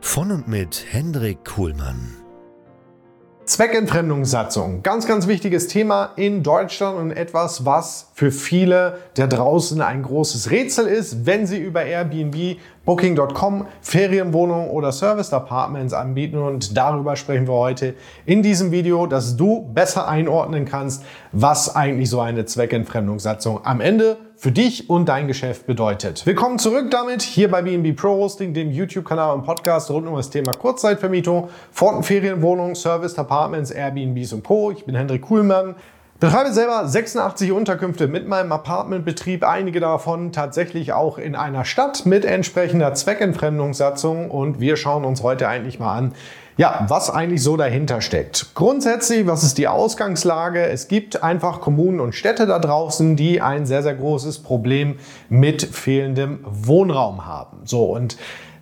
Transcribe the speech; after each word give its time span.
Von 0.00 0.30
und 0.30 0.48
mit 0.48 0.86
Hendrik 0.90 1.44
Kuhlmann. 1.44 2.14
Zweckentfremdungssatzung, 3.44 4.82
ganz, 4.82 5.06
ganz 5.06 5.26
wichtiges 5.26 5.68
Thema 5.68 6.12
in 6.16 6.42
Deutschland 6.42 6.98
und 6.98 7.10
etwas, 7.10 7.64
was 7.64 8.10
für 8.14 8.30
viele 8.30 8.98
da 9.14 9.26
draußen 9.26 9.80
ein 9.80 10.02
großes 10.02 10.50
Rätsel 10.50 10.86
ist, 10.86 11.26
wenn 11.26 11.46
sie 11.46 11.58
über 11.58 11.82
Airbnb, 11.84 12.58
Booking.com 12.84 13.66
Ferienwohnungen 13.80 14.70
oder 14.70 14.92
Service 14.92 15.32
Apartments 15.32 15.94
anbieten. 15.94 16.38
Und 16.38 16.76
darüber 16.76 17.16
sprechen 17.16 17.46
wir 17.48 17.54
heute 17.54 17.94
in 18.26 18.42
diesem 18.42 18.70
Video, 18.70 19.06
dass 19.06 19.36
du 19.36 19.68
besser 19.72 20.08
einordnen 20.08 20.64
kannst, 20.64 21.02
was 21.32 21.74
eigentlich 21.74 22.10
so 22.10 22.20
eine 22.20 22.44
Zweckentfremdungssatzung 22.44 23.64
am 23.64 23.80
Ende 23.80 24.18
für 24.38 24.52
dich 24.52 24.88
und 24.88 25.08
dein 25.08 25.26
Geschäft 25.26 25.66
bedeutet. 25.66 26.24
Willkommen 26.24 26.60
zurück 26.60 26.92
damit 26.92 27.22
hier 27.22 27.50
bei 27.50 27.60
BNB 27.60 27.96
Pro 27.96 28.10
Hosting, 28.10 28.54
dem 28.54 28.70
YouTube-Kanal 28.70 29.34
und 29.34 29.42
Podcast 29.42 29.90
rund 29.90 30.06
um 30.06 30.14
das 30.14 30.30
Thema 30.30 30.52
Kurzzeitvermietung, 30.52 31.48
Forten 31.72 32.04
Ferienwohnungen, 32.04 32.76
Service, 32.76 33.18
Apartments, 33.18 33.72
Airbnbs 33.72 34.32
und 34.32 34.44
Co. 34.44 34.70
Ich 34.70 34.84
bin 34.84 34.94
Hendrik 34.94 35.22
Kuhlmann. 35.22 35.74
Betreibe 36.20 36.52
selber 36.52 36.84
86 36.84 37.52
Unterkünfte 37.52 38.08
mit 38.08 38.26
meinem 38.26 38.50
Apartmentbetrieb, 38.50 39.44
einige 39.44 39.78
davon 39.78 40.32
tatsächlich 40.32 40.92
auch 40.92 41.16
in 41.16 41.36
einer 41.36 41.64
Stadt 41.64 42.06
mit 42.06 42.24
entsprechender 42.24 42.92
Zweckentfremdungssatzung 42.92 44.28
und 44.28 44.58
wir 44.58 44.76
schauen 44.76 45.04
uns 45.04 45.22
heute 45.22 45.46
eigentlich 45.46 45.78
mal 45.78 45.96
an, 45.96 46.14
ja, 46.56 46.84
was 46.88 47.08
eigentlich 47.08 47.40
so 47.40 47.56
dahinter 47.56 48.00
steckt. 48.00 48.52
Grundsätzlich, 48.56 49.28
was 49.28 49.44
ist 49.44 49.58
die 49.58 49.68
Ausgangslage? 49.68 50.66
Es 50.66 50.88
gibt 50.88 51.22
einfach 51.22 51.60
Kommunen 51.60 52.00
und 52.00 52.16
Städte 52.16 52.48
da 52.48 52.58
draußen, 52.58 53.14
die 53.14 53.40
ein 53.40 53.64
sehr, 53.64 53.84
sehr 53.84 53.94
großes 53.94 54.40
Problem 54.40 54.96
mit 55.28 55.62
fehlendem 55.62 56.40
Wohnraum 56.42 57.26
haben. 57.26 57.58
So, 57.64 57.84
und 57.84 58.16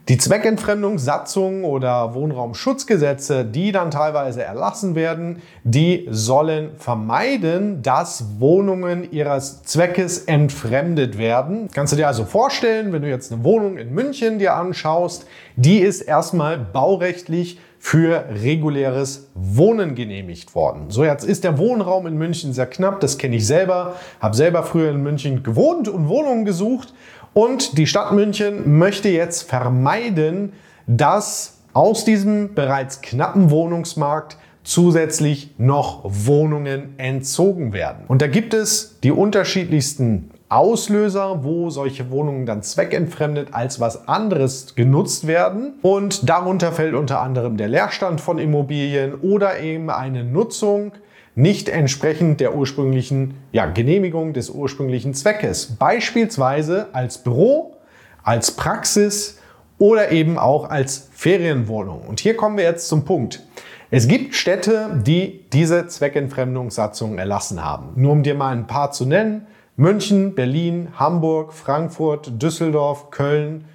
die 0.08 0.18
Zweckentfremdungssatzung 0.18 1.64
oder 1.64 2.14
Wohnraumschutzgesetze, 2.14 3.44
die 3.44 3.72
dann 3.72 3.90
teilweise 3.90 4.44
erlassen 4.44 4.94
werden, 4.94 5.42
die 5.64 6.06
sollen 6.10 6.70
vermeiden, 6.76 7.82
dass 7.82 8.38
Wohnungen 8.38 9.10
ihres 9.10 9.64
Zweckes 9.64 10.20
entfremdet 10.20 11.18
werden. 11.18 11.68
Kannst 11.74 11.92
du 11.92 11.96
dir 11.96 12.06
also 12.06 12.24
vorstellen, 12.24 12.92
wenn 12.92 13.02
du 13.02 13.08
jetzt 13.08 13.32
eine 13.32 13.42
Wohnung 13.42 13.78
in 13.78 13.92
München 13.92 14.38
dir 14.38 14.54
anschaust, 14.54 15.26
die 15.56 15.78
ist 15.78 16.02
erstmal 16.02 16.56
baurechtlich 16.56 17.58
für 17.78 18.24
reguläres 18.42 19.28
Wohnen 19.34 19.94
genehmigt 19.94 20.54
worden. 20.54 20.86
So, 20.88 21.04
jetzt 21.04 21.24
ist 21.24 21.44
der 21.44 21.58
Wohnraum 21.58 22.06
in 22.06 22.16
München 22.16 22.52
sehr 22.52 22.66
knapp, 22.66 23.00
das 23.00 23.18
kenne 23.18 23.36
ich 23.36 23.46
selber, 23.46 23.94
habe 24.18 24.34
selber 24.34 24.62
früher 24.62 24.90
in 24.90 25.02
München 25.02 25.42
gewohnt 25.42 25.88
und 25.88 26.08
Wohnungen 26.08 26.44
gesucht 26.44 26.94
und 27.36 27.76
die 27.76 27.86
Stadt 27.86 28.12
München 28.12 28.78
möchte 28.78 29.10
jetzt 29.10 29.42
vermeiden, 29.42 30.54
dass 30.86 31.58
aus 31.74 32.06
diesem 32.06 32.54
bereits 32.54 33.02
knappen 33.02 33.50
Wohnungsmarkt 33.50 34.38
zusätzlich 34.64 35.50
noch 35.58 36.00
Wohnungen 36.02 36.98
entzogen 36.98 37.74
werden. 37.74 38.04
Und 38.08 38.22
da 38.22 38.26
gibt 38.26 38.54
es 38.54 39.00
die 39.02 39.10
unterschiedlichsten 39.10 40.30
Auslöser, 40.48 41.44
wo 41.44 41.68
solche 41.68 42.10
Wohnungen 42.10 42.46
dann 42.46 42.62
zweckentfremdet 42.62 43.48
als 43.52 43.80
was 43.80 44.08
anderes 44.08 44.74
genutzt 44.74 45.26
werden. 45.26 45.74
Und 45.82 46.30
darunter 46.30 46.72
fällt 46.72 46.94
unter 46.94 47.20
anderem 47.20 47.58
der 47.58 47.68
Leerstand 47.68 48.22
von 48.22 48.38
Immobilien 48.38 49.14
oder 49.14 49.60
eben 49.60 49.90
eine 49.90 50.24
Nutzung 50.24 50.92
nicht 51.36 51.68
entsprechend 51.68 52.40
der 52.40 52.56
ursprünglichen 52.56 53.34
ja, 53.52 53.66
Genehmigung 53.66 54.32
des 54.32 54.50
ursprünglichen 54.50 55.12
Zweckes. 55.14 55.76
Beispielsweise 55.76 56.88
als 56.92 57.18
Büro, 57.18 57.76
als 58.24 58.52
Praxis 58.52 59.38
oder 59.78 60.10
eben 60.10 60.38
auch 60.38 60.70
als 60.70 61.10
Ferienwohnung. 61.12 62.00
Und 62.08 62.20
hier 62.20 62.36
kommen 62.36 62.56
wir 62.56 62.64
jetzt 62.64 62.88
zum 62.88 63.04
Punkt. 63.04 63.42
Es 63.90 64.08
gibt 64.08 64.34
Städte, 64.34 65.02
die 65.06 65.44
diese 65.52 65.86
Zweckentfremdungssatzung 65.86 67.18
erlassen 67.18 67.62
haben. 67.62 67.90
Nur 67.96 68.12
um 68.12 68.22
dir 68.22 68.34
mal 68.34 68.56
ein 68.56 68.66
paar 68.66 68.90
zu 68.90 69.04
nennen. 69.04 69.46
München, 69.76 70.34
Berlin, 70.34 70.88
Hamburg, 70.98 71.52
Frankfurt, 71.52 72.42
Düsseldorf, 72.42 73.10
Köln, 73.10 73.66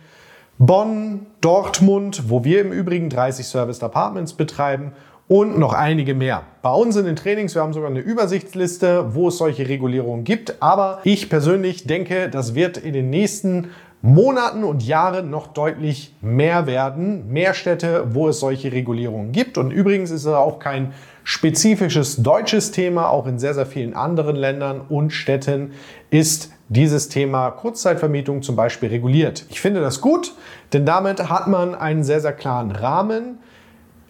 Bonn, 0.58 1.28
Dortmund, 1.42 2.24
wo 2.28 2.44
wir 2.44 2.62
im 2.62 2.72
Übrigen 2.72 3.10
30 3.10 3.46
Service 3.46 3.84
Apartments 3.84 4.34
betreiben 4.34 4.94
und 5.32 5.58
noch 5.58 5.72
einige 5.72 6.14
mehr. 6.14 6.44
Bei 6.62 6.74
uns 6.74 6.98
in 6.98 7.06
den 7.06 7.16
Trainings, 7.16 7.56
wir 7.56 7.62
haben 7.62 7.72
sogar 7.72 7.90
eine 7.90 8.02
Übersichtsliste, 8.02 9.16
wo 9.16 9.30
es 9.30 9.38
solche 9.38 9.66
Regulierungen 9.70 10.26
gibt, 10.26 10.62
aber 10.62 11.00
ich 11.06 11.30
persönlich 11.30 11.88
denke, 11.88 12.28
das 12.28 12.54
wird 12.54 12.76
in 12.76 12.92
den 12.92 13.10
nächsten 13.10 13.70
Monaten 14.02 14.66
und 14.66 14.84
Jahren 14.84 15.30
noch 15.30 15.48
deutlich 15.48 16.14
mehr 16.20 16.68
werden. 16.68 17.32
Mehr 17.32 17.54
Städte, 17.54 18.08
wo 18.14 18.28
es 18.28 18.42
solche 18.42 18.74
Regulierungen 18.74 19.32
gibt. 19.32 19.58
Und 19.58 19.72
übrigens 19.72 20.12
ist 20.12 20.26
es 20.26 20.34
auch 20.34 20.60
kein 20.60 20.92
spezifisches 21.24 22.18
deutsches 22.18 22.72
Thema. 22.72 23.10
Auch 23.10 23.26
in 23.26 23.40
sehr, 23.40 23.54
sehr 23.54 23.68
vielen 23.68 23.94
anderen 23.94 24.36
Ländern 24.36 24.82
und 24.82 25.12
Städten 25.12 25.72
ist 26.10 26.52
dieses 26.68 27.08
Thema 27.08 27.52
Kurzzeitvermietung 27.52 28.42
zum 28.42 28.58
Beispiel 28.58 28.90
reguliert. 28.90 29.46
Ich 29.48 29.62
finde 29.62 29.80
das 29.80 30.02
gut, 30.02 30.34
denn 30.74 30.86
damit 30.86 31.30
hat 31.30 31.48
man 31.48 31.74
einen 31.74 32.04
sehr, 32.04 32.20
sehr 32.20 32.34
klaren 32.34 32.72
Rahmen 32.72 33.38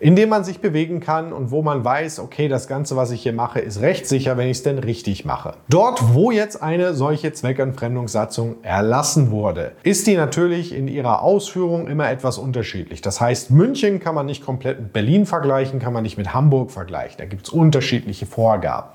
in 0.01 0.16
dem 0.16 0.29
man 0.29 0.44
sich 0.44 0.62
bewegen 0.62 1.00
kann 1.00 1.31
und 1.31 1.51
wo 1.51 1.62
man 1.62 1.85
weiß, 1.85 2.22
okay, 2.22 2.47
das 2.47 2.67
Ganze, 2.67 2.95
was 2.95 3.12
ich 3.12 3.22
hier 3.22 3.34
mache, 3.34 3.59
ist 3.59 3.81
rechtssicher, 3.81 4.35
wenn 4.35 4.47
ich 4.47 4.57
es 4.57 4.63
denn 4.63 4.79
richtig 4.79 5.25
mache. 5.25 5.53
Dort, 5.69 6.16
wo 6.16 6.31
jetzt 6.31 6.63
eine 6.63 6.95
solche 6.95 7.34
Zweckentfremdungssatzung 7.34 8.63
erlassen 8.63 9.29
wurde, 9.29 9.73
ist 9.84 10.07
die 10.07 10.16
natürlich 10.16 10.73
in 10.73 10.88
ihrer 10.88 11.22
Ausführung 11.22 11.88
immer 11.88 12.09
etwas 12.09 12.39
unterschiedlich. 12.39 13.01
Das 13.01 13.22
heißt, 13.22 13.51
München 13.51 14.00
kann 14.00 14.16
man 14.16 14.25
nicht 14.25 14.44
komplett 14.44 14.79
mit 14.79 14.91
Berlin 14.91 15.28
vergleichen, 15.28 15.79
kann 15.79 15.94
man 15.94 16.01
nicht 16.01 16.18
mit 16.18 16.33
Hamburg 16.33 16.72
vergleichen. 16.72 17.19
Da 17.19 17.25
gibt 17.25 17.45
es 17.45 17.53
unterschiedliche 17.53 18.25
Vorgaben. 18.25 18.89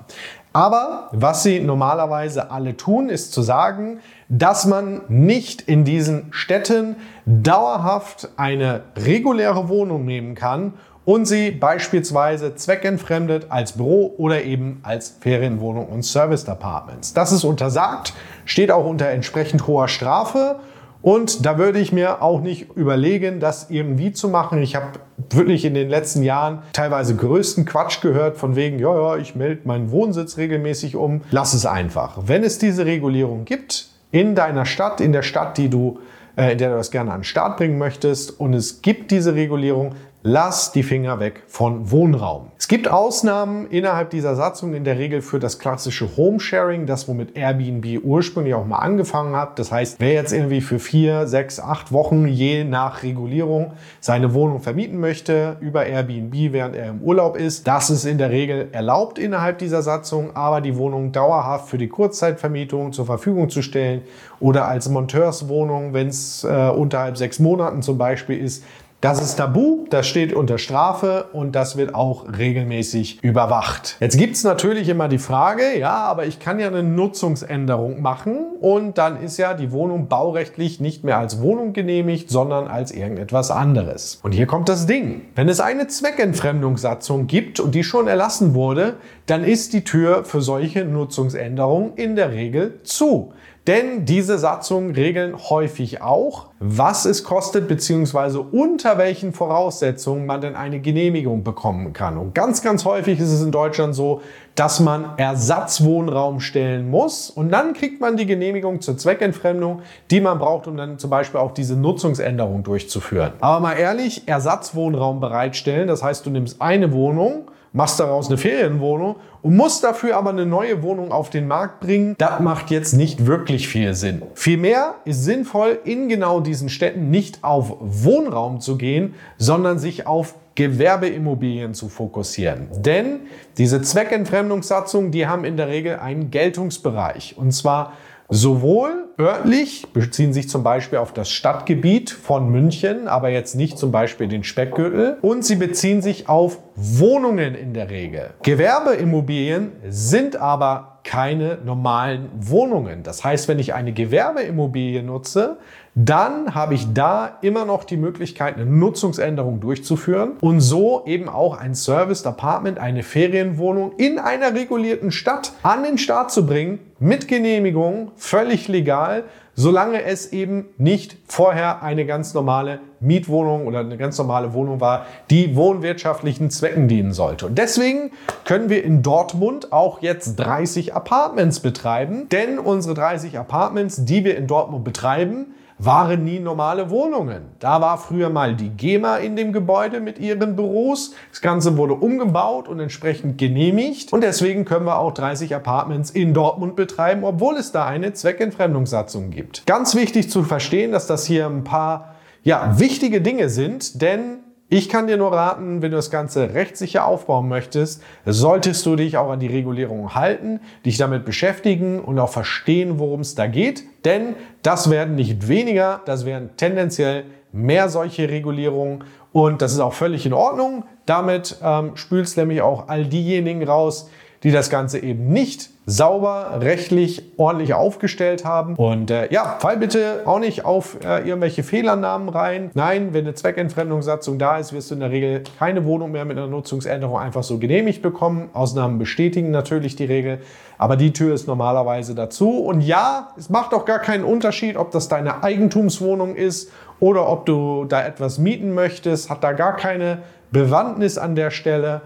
Aber 0.51 1.09
was 1.13 1.43
sie 1.43 1.61
normalerweise 1.61 2.51
alle 2.51 2.75
tun, 2.75 3.07
ist 3.07 3.31
zu 3.31 3.41
sagen, 3.41 3.99
dass 4.27 4.65
man 4.65 5.01
nicht 5.07 5.61
in 5.61 5.85
diesen 5.85 6.27
Städten 6.31 6.97
dauerhaft 7.25 8.29
eine 8.35 8.81
reguläre 8.97 9.69
Wohnung 9.69 10.03
nehmen 10.03 10.35
kann 10.35 10.73
und 11.07 11.23
sie 11.23 11.51
beispielsweise 11.51 12.55
zweckentfremdet 12.55 13.45
als 13.47 13.71
Büro 13.71 14.13
oder 14.17 14.43
eben 14.43 14.81
als 14.83 15.15
Ferienwohnung 15.21 15.87
und 15.87 16.03
Service 16.03 16.49
Apartments. 16.49 17.13
Das 17.13 17.31
ist 17.31 17.45
untersagt, 17.45 18.13
steht 18.43 18.71
auch 18.71 18.85
unter 18.85 19.07
entsprechend 19.07 19.67
hoher 19.67 19.87
Strafe. 19.87 20.57
Und 21.01 21.45
da 21.45 21.57
würde 21.57 21.79
ich 21.79 21.93
mir 21.93 22.21
auch 22.21 22.41
nicht 22.41 22.75
überlegen, 22.75 23.39
das 23.39 23.69
irgendwie 23.69 24.11
zu 24.11 24.27
machen. 24.27 24.61
Ich 24.61 24.75
habe 24.75 24.87
wirklich 25.29 25.63
in 25.63 25.75
den 25.75 25.87
letzten 25.87 26.23
Jahren 26.23 26.59
teilweise 26.73 27.15
größten 27.15 27.63
Quatsch 27.63 28.01
gehört 28.01 28.35
von 28.35 28.57
wegen, 28.57 28.77
ja, 28.77 28.93
ja, 28.93 29.15
ich 29.15 29.33
melde 29.33 29.61
meinen 29.63 29.91
Wohnsitz 29.91 30.35
regelmäßig 30.35 30.97
um. 30.97 31.21
Lass 31.31 31.53
es 31.53 31.65
einfach. 31.65 32.17
Wenn 32.25 32.43
es 32.43 32.57
diese 32.57 32.85
Regulierung 32.85 33.45
gibt 33.45 33.87
in 34.11 34.35
deiner 34.35 34.65
Stadt, 34.65 34.99
in 34.99 35.13
der 35.13 35.23
Stadt, 35.23 35.57
die 35.57 35.69
du 35.69 35.99
äh, 36.37 36.51
in 36.51 36.57
der 36.59 36.69
du 36.69 36.75
das 36.77 36.91
gerne 36.91 37.11
an 37.11 37.19
den 37.19 37.23
Start 37.25 37.57
bringen 37.57 37.77
möchtest 37.77 38.39
und 38.39 38.53
es 38.53 38.81
gibt 38.81 39.11
diese 39.11 39.33
Regulierung, 39.33 39.95
lass 40.23 40.71
die 40.71 40.83
Finger 40.83 41.19
weg 41.19 41.43
von 41.47 41.91
Wohnraum. 41.91 42.47
Es 42.57 42.67
gibt 42.67 42.89
Ausnahmen 42.89 43.67
innerhalb 43.69 44.09
dieser 44.09 44.35
Satzung, 44.35 44.73
in 44.73 44.83
der 44.83 44.97
Regel 44.97 45.21
für 45.21 45.39
das 45.39 45.57
klassische 45.57 46.17
Homesharing, 46.17 46.85
das 46.85 47.07
womit 47.07 47.37
Airbnb 47.37 48.03
ursprünglich 48.03 48.55
auch 48.55 48.65
mal 48.65 48.79
angefangen 48.79 49.35
hat. 49.35 49.57
Das 49.57 49.71
heißt, 49.71 49.99
wer 49.99 50.13
jetzt 50.13 50.33
irgendwie 50.33 50.59
für 50.59 50.79
vier, 50.79 51.27
sechs, 51.27 51.59
acht 51.59 51.93
Wochen 51.93 52.27
je 52.27 52.63
nach 52.63 53.03
Regulierung 53.03 53.73
seine 54.01 54.33
Wohnung 54.33 54.59
vermieten 54.59 54.99
möchte 54.99 55.57
über 55.61 55.85
Airbnb, 55.85 56.51
während 56.51 56.75
er 56.75 56.89
im 56.89 57.01
Urlaub 57.01 57.37
ist, 57.37 57.67
das 57.67 57.89
ist 57.89 58.05
in 58.05 58.17
der 58.17 58.31
Regel 58.31 58.67
erlaubt 58.73 59.19
innerhalb 59.19 59.59
dieser 59.59 59.81
Satzung, 59.81 60.35
aber 60.35 60.59
die 60.59 60.75
Wohnung 60.75 61.11
dauerhaft 61.11 61.69
für 61.69 61.77
die 61.77 61.87
Kurzzeitvermietung 61.87 62.91
zur 62.91 63.05
Verfügung 63.05 63.49
zu 63.49 63.61
stellen 63.61 64.01
oder 64.39 64.67
als 64.67 64.89
Monteurswohnung, 64.89 65.93
wenn 65.93 66.07
es 66.07 66.43
äh, 66.43 66.69
unterhalb 66.69 67.17
sechs 67.17 67.39
Monaten 67.39 67.81
zum 67.81 67.97
Beispiel 67.97 68.37
ist, 68.37 68.63
das 68.99 69.21
ist 69.21 69.35
tabu, 69.35 69.85
das 69.91 70.07
steht 70.07 70.33
unter 70.33 70.57
Strafe 70.57 71.25
und 71.31 71.55
das 71.55 71.77
wird 71.77 71.93
auch 71.93 72.25
regelmäßig 72.35 73.23
überwacht. 73.23 73.95
Jetzt 73.99 74.17
gibt 74.17 74.35
es 74.35 74.43
natürlich 74.43 74.89
immer 74.89 75.07
die 75.07 75.19
Frage, 75.19 75.77
ja, 75.77 75.93
aber 75.93 76.25
ich 76.25 76.39
kann 76.39 76.59
ja 76.59 76.65
eine 76.65 76.81
Nutzungsänderung 76.81 78.01
machen 78.01 78.37
und 78.59 78.97
dann 78.97 79.21
ist 79.21 79.37
ja 79.37 79.53
die 79.53 79.71
Wohnung 79.71 80.07
baurechtlich 80.07 80.79
nicht 80.79 81.03
mehr 81.03 81.19
als 81.19 81.41
Wohnung 81.41 81.73
genehmigt, 81.73 82.31
sondern 82.31 82.67
als 82.67 82.91
irgendetwas 82.91 83.51
anderes. 83.51 84.19
Und 84.23 84.31
hier 84.31 84.47
kommt 84.47 84.67
das 84.67 84.87
Ding. 84.87 85.21
Wenn 85.35 85.47
es 85.47 85.59
eine 85.59 85.85
Zweckentfremdungssatzung 85.85 87.27
gibt 87.27 87.59
und 87.59 87.75
die 87.75 87.83
schon 87.83 88.07
erlassen 88.07 88.55
wurde, 88.55 88.95
dann 89.27 89.43
ist 89.43 89.73
die 89.73 89.83
Tür 89.83 90.23
für 90.23 90.41
solche 90.41 90.85
Nutzungsänderungen 90.85 91.93
in 91.95 92.15
der 92.15 92.31
Regel 92.31 92.79
zu. 92.83 93.33
Denn 93.67 94.05
diese 94.05 94.37
Satzungen 94.37 94.91
regeln 94.91 95.35
häufig 95.49 96.01
auch, 96.01 96.47
was 96.59 97.03
es 97.03 97.25
kostet 97.25 97.67
bzw. 97.67 98.37
unter 98.53 98.97
welchen 98.97 99.33
Voraussetzungen 99.33 100.25
man 100.25 100.39
denn 100.39 100.55
eine 100.55 100.79
Genehmigung 100.79 101.43
bekommen 101.43 101.91
kann. 101.91 102.17
Und 102.17 102.33
ganz, 102.33 102.61
ganz 102.61 102.85
häufig 102.85 103.19
ist 103.19 103.29
es 103.33 103.43
in 103.43 103.51
Deutschland 103.51 103.93
so, 103.93 104.21
dass 104.55 104.79
man 104.79 105.17
Ersatzwohnraum 105.17 106.39
stellen 106.39 106.89
muss 106.89 107.29
und 107.29 107.49
dann 107.49 107.73
kriegt 107.73 107.99
man 107.99 108.15
die 108.15 108.25
Genehmigung 108.25 108.79
zur 108.79 108.97
Zweckentfremdung, 108.97 109.81
die 110.09 110.21
man 110.21 110.39
braucht, 110.39 110.67
um 110.67 110.77
dann 110.77 110.97
zum 110.97 111.09
Beispiel 111.09 111.41
auch 111.41 111.51
diese 111.51 111.75
Nutzungsänderung 111.75 112.63
durchzuführen. 112.63 113.33
Aber 113.41 113.59
mal 113.59 113.73
ehrlich, 113.73 114.29
Ersatzwohnraum 114.29 115.19
bereitstellen, 115.19 115.89
das 115.89 116.01
heißt, 116.01 116.25
du 116.25 116.29
nimmst 116.29 116.61
eine 116.61 116.93
Wohnung, 116.93 117.49
machst 117.73 117.99
daraus 117.99 118.27
eine 118.27 118.37
Ferienwohnung 118.37 119.17
und 119.41 119.55
musst 119.55 119.83
dafür 119.83 120.17
aber 120.17 120.31
eine 120.31 120.45
neue 120.45 120.83
Wohnung 120.83 121.11
auf 121.11 121.29
den 121.29 121.47
Markt 121.47 121.79
bringen, 121.79 122.15
das 122.17 122.39
macht 122.39 122.71
jetzt 122.71 122.93
nicht 122.93 123.25
wirklich 123.25 123.67
viel 123.67 123.93
Sinn. 123.93 124.21
Vielmehr 124.33 124.95
ist 125.05 125.23
sinnvoll, 125.23 125.79
in 125.83 126.09
genau 126.09 126.39
diesen 126.39 126.69
Städten 126.69 127.09
nicht 127.09 127.43
auf 127.43 127.75
Wohnraum 127.79 128.59
zu 128.59 128.77
gehen, 128.77 129.15
sondern 129.37 129.79
sich 129.79 130.07
auf 130.07 130.35
Gewerbeimmobilien 130.55 131.75
zu 131.75 131.87
fokussieren. 131.87 132.67
Denn 132.77 133.21
diese 133.57 133.81
Zweckentfremdungssatzungen, 133.81 135.11
die 135.11 135.27
haben 135.27 135.45
in 135.45 135.55
der 135.55 135.67
Regel 135.67 135.97
einen 135.97 136.31
Geltungsbereich. 136.31 137.35
Und 137.37 137.51
zwar 137.51 137.93
Sowohl 138.29 139.06
örtlich 139.19 139.87
beziehen 139.93 140.33
sich 140.33 140.49
zum 140.49 140.63
Beispiel 140.63 140.99
auf 140.99 141.13
das 141.13 141.29
Stadtgebiet 141.29 142.09
von 142.11 142.49
München, 142.49 143.07
aber 143.07 143.29
jetzt 143.29 143.55
nicht 143.55 143.77
zum 143.77 143.91
Beispiel 143.91 144.27
den 144.27 144.43
Speckgürtel. 144.43 145.17
Und 145.21 145.43
sie 145.43 145.55
beziehen 145.55 146.01
sich 146.01 146.29
auf 146.29 146.59
Wohnungen 146.75 147.55
in 147.55 147.73
der 147.73 147.89
Regel. 147.89 148.31
Gewerbeimmobilien 148.43 149.71
sind 149.89 150.35
aber 150.35 150.97
keine 151.07 151.59
normalen 151.63 152.29
Wohnungen. 152.37 153.01
Das 153.01 153.23
heißt, 153.23 153.47
wenn 153.47 153.59
ich 153.59 153.73
eine 153.73 153.93
Gewerbeimmobilie 153.93 155.01
nutze, 155.03 155.57
dann 155.95 156.53
habe 156.53 156.75
ich 156.75 156.93
da 156.93 157.37
immer 157.41 157.65
noch 157.65 157.85
die 157.85 157.97
Möglichkeit, 157.97 158.55
eine 158.55 158.65
Nutzungsänderung 158.65 159.61
durchzuführen 159.61 160.33
und 160.41 160.59
so 160.59 161.03
eben 161.07 161.29
auch 161.29 161.57
ein 161.57 161.73
Serviced 161.73 162.27
Apartment, 162.27 162.77
eine 162.77 163.01
Ferienwohnung 163.01 163.93
in 163.97 164.19
einer 164.19 164.53
regulierten 164.53 165.11
Stadt 165.11 165.53
an 165.63 165.83
den 165.83 165.97
Start 165.97 166.29
zu 166.29 166.45
bringen, 166.45 166.79
mit 166.99 167.27
Genehmigung, 167.27 168.11
völlig 168.15 168.67
legal, 168.67 169.06
solange 169.55 170.03
es 170.03 170.31
eben 170.31 170.65
nicht 170.77 171.17
vorher 171.27 171.81
eine 171.81 172.05
ganz 172.05 172.33
normale 172.33 172.79
Mietwohnung 172.99 173.67
oder 173.67 173.79
eine 173.79 173.97
ganz 173.97 174.17
normale 174.17 174.53
Wohnung 174.53 174.79
war, 174.79 175.05
die 175.29 175.55
wohnwirtschaftlichen 175.55 176.49
Zwecken 176.49 176.87
dienen 176.87 177.13
sollte. 177.13 177.45
Und 177.45 177.57
deswegen 177.57 178.11
können 178.45 178.69
wir 178.69 178.83
in 178.83 179.03
Dortmund 179.03 179.73
auch 179.73 180.01
jetzt 180.01 180.35
30 180.35 180.95
Apartments 180.95 181.59
betreiben, 181.59 182.29
denn 182.29 182.59
unsere 182.59 182.93
30 182.95 183.37
Apartments, 183.37 184.05
die 184.05 184.23
wir 184.23 184.37
in 184.37 184.47
Dortmund 184.47 184.83
betreiben, 184.83 185.47
waren 185.79 186.23
nie 186.23 186.39
normale 186.39 186.89
Wohnungen. 186.89 187.45
Da 187.59 187.81
war 187.81 187.97
früher 187.97 188.29
mal 188.29 188.55
die 188.55 188.69
GEMA 188.69 189.17
in 189.17 189.35
dem 189.35 189.53
Gebäude 189.53 189.99
mit 189.99 190.17
ihren 190.17 190.55
Büros. 190.55 191.13
Das 191.29 191.41
Ganze 191.41 191.77
wurde 191.77 191.93
umgebaut 191.93 192.67
und 192.67 192.79
entsprechend 192.79 193.37
genehmigt. 193.37 194.11
Und 194.11 194.21
deswegen 194.21 194.65
können 194.65 194.85
wir 194.85 194.97
auch 194.97 195.13
30 195.13 195.53
Apartments 195.53 196.09
in 196.09 196.33
Dortmund 196.33 196.75
betreiben, 196.75 197.23
obwohl 197.23 197.57
es 197.57 197.71
da 197.71 197.85
eine 197.85 198.13
Zweckentfremdungssatzung 198.13 199.29
gibt. 199.29 199.65
Ganz 199.65 199.93
wichtig 199.95 200.31
zu 200.31 200.43
verstehen, 200.43 200.91
dass 200.91 201.05
das 201.05 201.25
hier 201.25 201.45
ein 201.45 201.63
paar 201.63 202.15
ja, 202.43 202.79
wichtige 202.79 203.21
Dinge 203.21 203.49
sind, 203.49 204.01
denn 204.01 204.39
ich 204.69 204.89
kann 204.89 205.07
dir 205.07 205.15
nur 205.15 205.31
raten, 205.31 205.81
wenn 205.81 205.91
du 205.91 205.97
das 205.97 206.11
Ganze 206.11 206.53
rechtssicher 206.53 207.05
aufbauen 207.05 207.47
möchtest, 207.47 208.03
solltest 208.25 208.85
du 208.85 208.97
dich 208.97 209.15
auch 209.15 209.29
an 209.29 209.39
die 209.39 209.47
Regulierung 209.47 210.13
halten, 210.13 210.59
dich 210.85 210.97
damit 210.97 211.23
beschäftigen 211.23 212.01
und 212.01 212.19
auch 212.19 212.29
verstehen, 212.29 212.99
worum 212.99 213.21
es 213.21 213.33
da 213.33 213.47
geht. 213.47 213.83
Denn 214.03 214.35
das 214.63 214.89
werden 214.89 215.15
nicht 215.15 215.47
weniger, 215.47 216.01
das 216.05 216.25
werden 216.25 216.49
tendenziell 216.57 217.23
mehr 217.53 217.87
solche 217.87 218.27
Regulierungen 218.27 219.05
und 219.31 219.61
das 219.61 219.71
ist 219.71 219.79
auch 219.79 219.93
völlig 219.93 220.25
in 220.25 220.33
Ordnung. 220.33 220.83
Damit 221.05 221.57
ähm, 221.63 221.95
spülst 221.95 222.35
nämlich 222.35 222.61
auch 222.61 222.89
all 222.89 223.05
diejenigen 223.05 223.65
raus, 223.65 224.09
die 224.43 224.51
das 224.51 224.69
Ganze 224.69 224.99
eben 224.99 225.29
nicht 225.29 225.69
sauber, 225.89 226.59
rechtlich, 226.59 227.31
ordentlich 227.37 227.73
aufgestellt 227.73 228.43
haben. 228.43 228.75
Und 228.75 229.09
äh, 229.09 229.31
ja, 229.31 229.57
fall 229.59 229.77
bitte 229.77 230.23
auch 230.25 230.39
nicht 230.39 230.65
auf 230.65 230.97
äh, 231.01 231.27
irgendwelche 231.27 231.63
Fehlernamen 231.63 232.27
rein. 232.27 232.71
Nein, 232.73 233.13
wenn 233.13 233.23
eine 233.25 233.35
Zweckentfremdungssatzung 233.35 234.37
da 234.37 234.57
ist, 234.57 234.73
wirst 234.73 234.91
du 234.91 234.95
in 234.95 234.99
der 234.99 235.11
Regel 235.11 235.43
keine 235.57 235.85
Wohnung 235.85 236.11
mehr 236.11 236.25
mit 236.25 236.37
einer 236.37 236.47
Nutzungsänderung 236.47 237.17
einfach 237.17 237.43
so 237.43 237.57
genehmigt 237.57 238.01
bekommen. 238.01 238.49
Ausnahmen 238.51 238.99
bestätigen 238.99 239.49
natürlich 239.49 239.95
die 239.95 240.05
Regel, 240.05 240.39
aber 240.77 240.97
die 240.97 241.13
Tür 241.13 241.33
ist 241.33 241.47
normalerweise 241.47 242.15
dazu. 242.15 242.59
Und 242.59 242.81
ja, 242.81 243.29
es 243.37 243.49
macht 243.49 243.73
auch 243.73 243.85
gar 243.85 243.99
keinen 243.99 244.25
Unterschied, 244.25 244.75
ob 244.75 244.91
das 244.91 245.07
deine 245.07 245.41
Eigentumswohnung 245.41 246.35
ist 246.35 246.69
oder 246.99 247.29
ob 247.29 247.45
du 247.45 247.85
da 247.85 248.05
etwas 248.05 248.39
mieten 248.39 248.73
möchtest, 248.73 249.29
hat 249.29 249.41
da 249.41 249.53
gar 249.53 249.77
keine 249.77 250.19
Bewandtnis 250.51 251.17
an 251.17 251.35
der 251.35 251.51
Stelle 251.51 252.01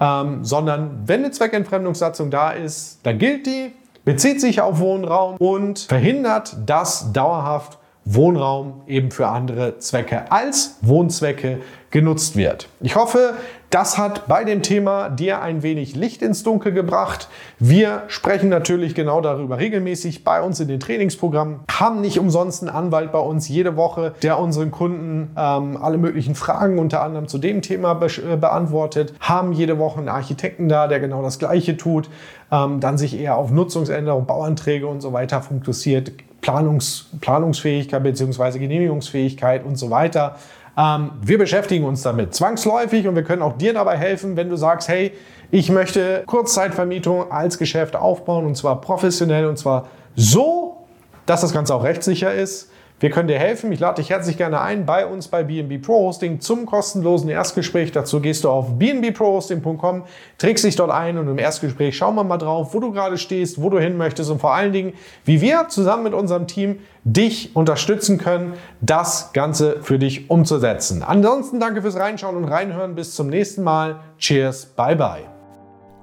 ähm, 0.00 0.44
sondern 0.44 1.02
wenn 1.06 1.20
eine 1.20 1.30
Zweckentfremdungssatzung 1.30 2.30
da 2.30 2.50
ist, 2.50 3.00
dann 3.02 3.18
gilt 3.18 3.46
die, 3.46 3.72
bezieht 4.04 4.40
sich 4.40 4.60
auf 4.60 4.78
Wohnraum 4.78 5.36
und 5.36 5.80
verhindert, 5.80 6.56
dass 6.66 7.12
dauerhaft 7.12 7.78
Wohnraum 8.04 8.82
eben 8.86 9.10
für 9.10 9.28
andere 9.28 9.78
Zwecke 9.78 10.32
als 10.32 10.76
Wohnzwecke 10.80 11.60
genutzt 11.90 12.36
wird. 12.36 12.68
Ich 12.80 12.96
hoffe, 12.96 13.34
das 13.70 13.98
hat 13.98 14.28
bei 14.28 14.44
dem 14.44 14.62
Thema 14.62 15.10
dir 15.10 15.42
ein 15.42 15.62
wenig 15.62 15.94
Licht 15.94 16.22
ins 16.22 16.42
Dunkel 16.42 16.72
gebracht. 16.72 17.28
Wir 17.58 18.04
sprechen 18.08 18.48
natürlich 18.48 18.94
genau 18.94 19.20
darüber 19.20 19.58
regelmäßig 19.58 20.24
bei 20.24 20.40
uns 20.40 20.58
in 20.60 20.68
den 20.68 20.80
Trainingsprogrammen, 20.80 21.60
haben 21.70 22.00
nicht 22.00 22.18
umsonst 22.18 22.62
einen 22.62 22.74
Anwalt 22.74 23.12
bei 23.12 23.18
uns 23.18 23.48
jede 23.48 23.76
Woche, 23.76 24.14
der 24.22 24.38
unseren 24.38 24.70
Kunden 24.70 25.30
ähm, 25.36 25.76
alle 25.76 25.98
möglichen 25.98 26.34
Fragen 26.34 26.78
unter 26.78 27.02
anderem 27.02 27.28
zu 27.28 27.36
dem 27.36 27.60
Thema 27.60 27.94
be 27.94 28.06
äh, 28.06 28.36
beantwortet, 28.36 29.12
haben 29.20 29.52
jede 29.52 29.78
Woche 29.78 29.98
einen 29.98 30.08
Architekten 30.08 30.68
da, 30.68 30.86
der 30.86 31.00
genau 31.00 31.22
das 31.22 31.38
Gleiche 31.38 31.76
tut, 31.76 32.08
ähm, 32.50 32.80
dann 32.80 32.96
sich 32.96 33.18
eher 33.20 33.36
auf 33.36 33.50
Nutzungsänderungen, 33.50 34.26
Bauanträge 34.26 34.86
und 34.86 35.02
so 35.02 35.12
weiter 35.12 35.42
fokussiert, 35.42 36.12
Planungs 36.40 37.06
Planungsfähigkeit 37.20 38.02
bzw. 38.02 38.58
Genehmigungsfähigkeit 38.58 39.66
und 39.66 39.76
so 39.76 39.90
weiter. 39.90 40.36
Ähm, 40.78 41.10
wir 41.20 41.38
beschäftigen 41.38 41.84
uns 41.84 42.02
damit 42.02 42.34
zwangsläufig 42.34 43.08
und 43.08 43.16
wir 43.16 43.24
können 43.24 43.42
auch 43.42 43.58
dir 43.58 43.74
dabei 43.74 43.96
helfen, 43.96 44.36
wenn 44.36 44.48
du 44.48 44.56
sagst, 44.56 44.88
hey, 44.88 45.12
ich 45.50 45.70
möchte 45.70 46.22
Kurzzeitvermietung 46.26 47.32
als 47.32 47.58
Geschäft 47.58 47.96
aufbauen 47.96 48.46
und 48.46 48.56
zwar 48.56 48.80
professionell 48.80 49.46
und 49.46 49.58
zwar 49.58 49.88
so, 50.14 50.86
dass 51.26 51.40
das 51.40 51.52
Ganze 51.52 51.74
auch 51.74 51.82
rechtssicher 51.82 52.32
ist. 52.32 52.70
Wir 53.00 53.10
können 53.10 53.28
dir 53.28 53.38
helfen. 53.38 53.70
Ich 53.70 53.78
lade 53.78 54.02
dich 54.02 54.10
herzlich 54.10 54.36
gerne 54.36 54.60
ein 54.60 54.84
bei 54.84 55.06
uns 55.06 55.28
bei 55.28 55.44
BNB 55.44 55.80
Pro 55.80 56.06
Hosting 56.06 56.40
zum 56.40 56.66
kostenlosen 56.66 57.28
Erstgespräch. 57.28 57.92
Dazu 57.92 58.20
gehst 58.20 58.44
du 58.44 58.50
auf 58.50 58.78
bnbprohosting.com, 58.78 60.04
trägst 60.36 60.64
dich 60.64 60.74
dort 60.74 60.90
ein 60.90 61.16
und 61.18 61.28
im 61.28 61.38
Erstgespräch 61.38 61.96
schauen 61.96 62.16
wir 62.16 62.24
mal 62.24 62.38
drauf, 62.38 62.74
wo 62.74 62.80
du 62.80 62.90
gerade 62.90 63.16
stehst, 63.16 63.62
wo 63.62 63.70
du 63.70 63.78
hin 63.78 63.96
möchtest 63.96 64.30
und 64.30 64.40
vor 64.40 64.54
allen 64.54 64.72
Dingen, 64.72 64.94
wie 65.24 65.40
wir 65.40 65.68
zusammen 65.68 66.02
mit 66.02 66.14
unserem 66.14 66.46
Team 66.46 66.80
dich 67.04 67.54
unterstützen 67.54 68.18
können, 68.18 68.54
das 68.80 69.32
Ganze 69.32 69.82
für 69.82 69.98
dich 69.98 70.28
umzusetzen. 70.28 71.02
Ansonsten 71.02 71.60
danke 71.60 71.82
fürs 71.82 71.96
Reinschauen 71.96 72.36
und 72.36 72.44
Reinhören. 72.44 72.94
Bis 72.94 73.14
zum 73.14 73.28
nächsten 73.28 73.62
Mal. 73.62 74.00
Cheers. 74.18 74.66
Bye 74.66 74.96
bye. 74.96 75.22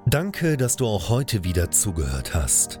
Danke, 0.06 0.56
dass 0.56 0.76
du 0.76 0.86
auch 0.86 1.08
heute 1.08 1.44
wieder 1.44 1.70
zugehört 1.70 2.34
hast. 2.34 2.80